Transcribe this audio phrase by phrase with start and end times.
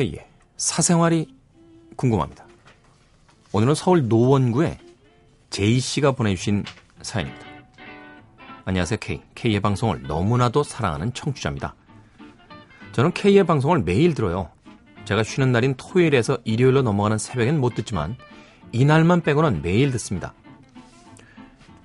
[0.00, 0.26] K의
[0.56, 1.28] 사생활이
[1.96, 2.46] 궁금합니다.
[3.52, 4.78] 오늘은 서울 노원구에
[5.50, 6.64] 제이 씨가 보내주신
[7.02, 7.46] 사연입니다.
[8.64, 9.20] 안녕하세요, K.
[9.34, 11.74] K의 방송을 너무나도 사랑하는 청취자입니다.
[12.92, 14.50] 저는 K의 방송을 매일 들어요.
[15.04, 18.16] 제가 쉬는 날인 토요일에서 일요일로 넘어가는 새벽엔 못 듣지만
[18.72, 20.32] 이날만 빼고는 매일 듣습니다.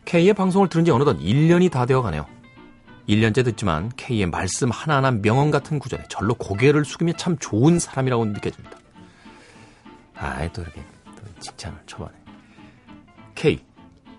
[0.05, 2.25] K의 방송을 들은 지 어느덧 1년이 다 되어 가네요.
[3.07, 8.77] 1년째 듣지만 K의 말씀 하나하나 명언 같은 구절에 절로 고개를 숙이며 참 좋은 사람이라고 느껴집니다.
[10.15, 12.13] 아이, 또 이렇게 또 칭찬을 초반에.
[13.35, 13.59] K.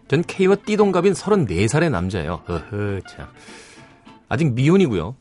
[0.09, 2.43] 전 K와 띠동갑인 34살의 남자예요.
[2.49, 3.29] 허허, 참.
[4.29, 5.17] 아직 미혼이고요.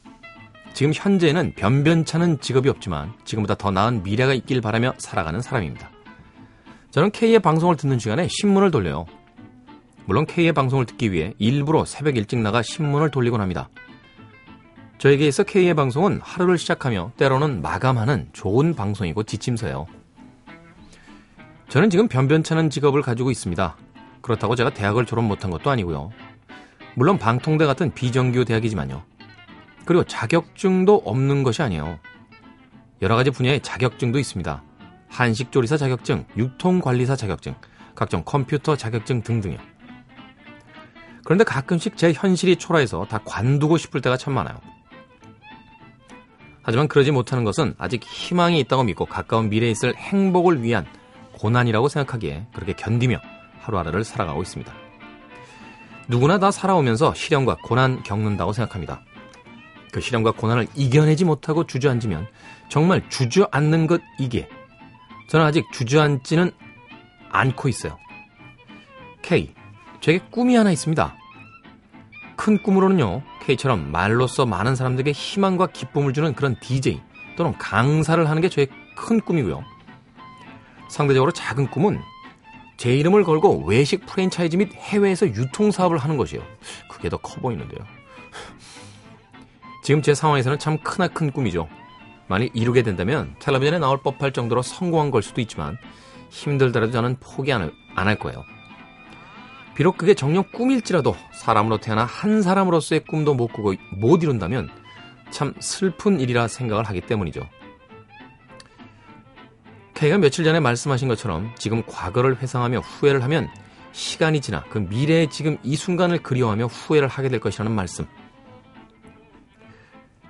[0.73, 5.89] 지금 현재는 변변찮은 직업이 없지만 지금보다 더 나은 미래가 있길 바라며 살아가는 사람입니다.
[6.91, 9.05] 저는 K의 방송을 듣는 시간에 신문을 돌려요.
[10.05, 13.69] 물론 K의 방송을 듣기 위해 일부러 새벽 일찍 나가 신문을 돌리곤 합니다.
[14.97, 19.87] 저에게 있어 K의 방송은 하루를 시작하며 때로는 마감하는 좋은 방송이고 지침서예요.
[21.69, 23.75] 저는 지금 변변찮은 직업을 가지고 있습니다.
[24.21, 26.11] 그렇다고 제가 대학을 졸업 못한 것도 아니고요.
[26.95, 29.03] 물론 방통대 같은 비정규 대학이지만요.
[29.85, 31.99] 그리고 자격증도 없는 것이 아니에요.
[33.01, 34.63] 여러 가지 분야의 자격증도 있습니다.
[35.09, 37.55] 한식조리사 자격증, 유통관리사 자격증,
[37.93, 39.57] 각종 컴퓨터 자격증 등등요.
[41.25, 44.61] 그런데 가끔씩 제 현실이 초라해서 다 관두고 싶을 때가 참 많아요.
[46.61, 50.85] 하지만 그러지 못하는 것은 아직 희망이 있다고 믿고 가까운 미래에 있을 행복을 위한
[51.33, 53.19] 고난이라고 생각하기에 그렇게 견디며
[53.59, 54.71] 하루하루를 살아가고 있습니다.
[56.07, 59.01] 누구나 다 살아오면서 시련과 고난 겪는다고 생각합니다.
[59.91, 62.27] 그 시련과 고난을 이겨내지 못하고 주저앉으면
[62.69, 64.47] 정말 주저앉는 것 이게
[65.29, 66.51] 저는 아직 주저앉지는
[67.31, 67.97] 않고 있어요.
[69.23, 69.53] K
[70.05, 71.15] 제게 꿈이 하나 있습니다.
[72.35, 77.01] 큰 꿈으로는요, K처럼 말로써 많은 사람들에게 희망과 기쁨을 주는 그런 DJ
[77.35, 79.63] 또는 강사를 하는 게 저의 큰 꿈이고요.
[80.89, 81.99] 상대적으로 작은 꿈은
[82.77, 86.43] 제 이름을 걸고 외식 프랜차이즈 및 해외에서 유통사업을 하는 것이에요.
[86.87, 87.83] 그게 더 커 보이는데요.
[89.83, 91.67] 지금 제 상황에서는 참 크나큰 꿈이죠.
[92.27, 95.79] 만일 이루게 된다면 텔레비전에 나올 법할 정도로 성공한 걸 수도 있지만
[96.29, 98.43] 힘들더라도 저는 포기 안 할 거예요.
[99.75, 104.69] 비록 그게 정녕 꿈일지라도 사람으로 태어나 한 사람으로서의 꿈도 못 꾸고 못 이룬다면
[105.31, 107.47] 참 슬픈 일이라 생각을 하기 때문이죠.
[109.93, 113.49] K가 며칠 전에 말씀하신 것처럼 지금 과거를 회상하며 후회를 하면
[113.91, 118.05] 시간이 지나 그 미래의 지금 이 순간을 그리워하며 후회를 하게 될 것이라는 말씀.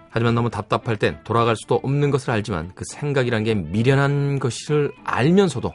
[0.09, 5.73] 하지만 너무 답답할 땐 돌아갈 수도 없는 것을 알지만 그 생각이란 게 미련한 것을 알면서도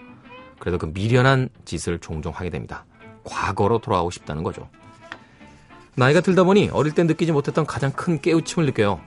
[0.59, 2.87] 그래도 그 미련한 짓을 종종 하게 됩니다.
[3.25, 4.69] 과거로 돌아가고 싶다는 거죠.
[5.95, 9.01] 나이가 들다 보니 어릴 때 느끼지 못했던 가장 큰 깨우침을 느껴요.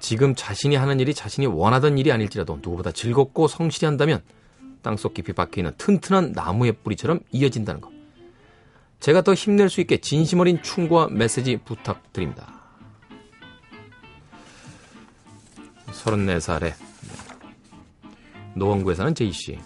[0.00, 4.22] 지금 자신이 하는 일이 자신이 원하던 일이 아닐지라도 누구보다 즐겁고 성실히 한다면
[4.82, 7.90] 땅속 깊이 박혀 있는 튼튼한 나무의 뿌리처럼 이어진다는 것.
[9.00, 12.52] 제가 더 힘낼 수 있게 진심 어린 충고와 메시지 부탁드립니다.
[15.88, 16.74] 34살에
[18.54, 19.58] 노원구에 사는 제이씨.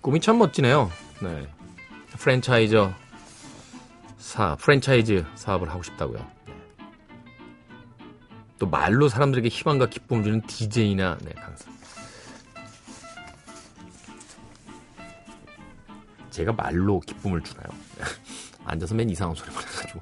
[0.00, 0.90] 꿈이 참 멋지네요.
[1.20, 1.55] 네.
[2.16, 2.92] 프랜차이저
[4.18, 6.18] 사 프랜차이즈 사업을 하고 싶다고요.
[6.46, 6.54] 네.
[8.58, 11.70] 또 말로 사람들에게 희망과 기쁨을 주는 DJ나 네, 강사.
[16.30, 17.66] 제가 말로 기쁨을 주나요?
[18.64, 20.00] 앉아서 맨 이상한 소리만 해가지고.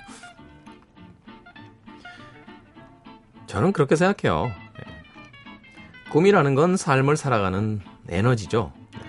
[3.46, 4.46] 저는 그렇게 생각해요.
[4.46, 6.10] 네.
[6.10, 8.72] 꿈이라는 건 삶을 살아가는 에너지죠.
[8.92, 9.00] 네.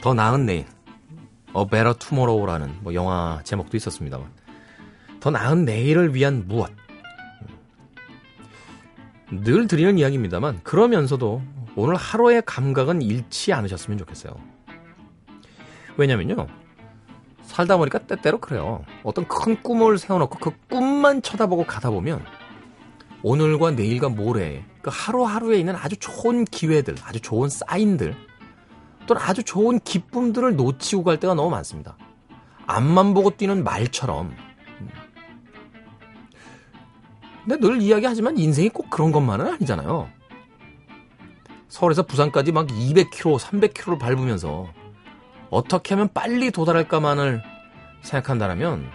[0.00, 0.66] 더 나은 내일,
[1.56, 4.28] A Better Tomorrow라는 뭐 영화 제목도 있었습니다만
[5.20, 6.70] 더 나은 내일을 위한 무엇
[9.30, 11.42] 늘 드리는 이야기입니다만 그러면서도
[11.76, 14.34] 오늘 하루의 감각은 잃지 않으셨으면 좋겠어요.
[15.96, 16.46] 왜냐면요.
[17.42, 18.84] 살다 보니까 때때로 그래요.
[19.02, 22.24] 어떤 큰 꿈을 세워놓고 그 꿈만 쳐다보고 가다 보면
[23.22, 28.14] 오늘과 내일과 모레 그 하루하루에 있는 아주 좋은 기회들, 아주 좋은 사인들
[29.06, 31.96] 또는 아주 좋은 기쁨들을 놓치고 갈 때가 너무 많습니다.
[32.66, 34.34] 앞만 보고 뛰는 말처럼.
[37.44, 40.08] 근데 늘 이야기하지만 인생이 꼭 그런 것만은 아니잖아요.
[41.68, 44.68] 서울에서 부산까지 막 200km, 300km를 밟으면서
[45.50, 47.42] 어떻게 하면 빨리 도달할까만을
[48.02, 48.88] 생각한다면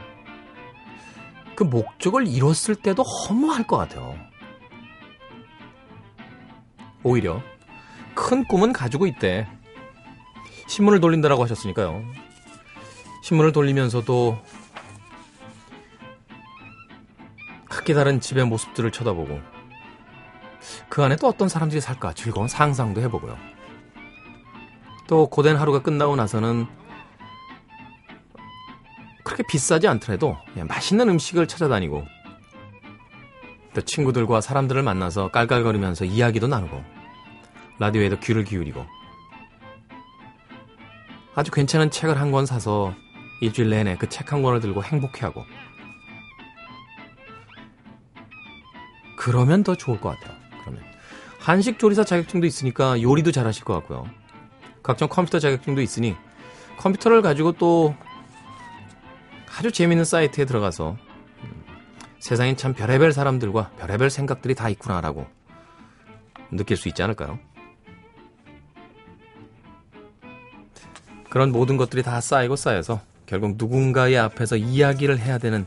[1.55, 4.15] 그 목적을 잃었을 때도 허무할 것 같아요.
[7.03, 7.41] 오히려
[8.15, 9.47] 큰 꿈은 가지고 있대.
[10.69, 12.03] 신문을 돌린다라고 하셨으니까요.
[13.23, 14.37] 신문을 돌리면서도
[17.67, 19.41] 각기 다른 집의 모습들을 쳐다보고
[20.89, 23.35] 그그 안에 또 어떤 사람들이 살까 즐거운 상상도 해보고요.
[25.07, 26.67] 또 고된 하루가 끝나고 나서는
[29.23, 30.37] 그렇게 비싸지 않더라도
[30.67, 32.05] 맛있는 음식을 찾아다니고
[33.73, 36.83] 또 친구들과 사람들을 만나서 깔깔거리면서 이야기도 나누고
[37.79, 38.98] 라디오에도 귀를 기울이고
[41.39, 42.93] 아주 괜찮은 책을 한 권 사서
[43.41, 45.45] 일주일 내내 그 책 한 권을 들고 행복해하고
[49.17, 50.37] 그러면 더 좋을 것 같아요.
[50.61, 50.83] 그러면
[51.39, 54.05] 한식 조리사 자격증도 있으니까 요리도 잘하실 것 같고요.
[54.83, 56.15] 각종 컴퓨터 자격증도 있으니
[56.77, 57.95] 컴퓨터를 가지고 또
[59.57, 60.97] 아주 재밌는 사이트에 들어가서
[61.43, 61.63] 음,
[62.19, 65.25] 세상엔 참 별의별 사람들과 별의별 생각들이 다 있구나라고
[66.51, 67.39] 느낄 수 있지 않을까요?
[71.29, 75.65] 그런 모든 것들이 다 쌓이고 쌓여서 결국 누군가의 앞에서 이야기를 해야 되는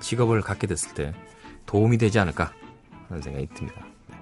[0.00, 1.14] 직업을 갖게 됐을 때
[1.66, 2.52] 도움이 되지 않을까
[3.08, 3.86] 하는 생각이 듭니다.
[4.08, 4.16] 네.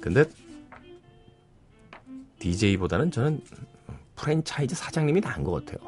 [0.00, 0.24] 근데
[2.38, 3.42] DJ보다는 저는
[4.16, 5.78] 프랜차이즈 사장님이 나은 것 같아요.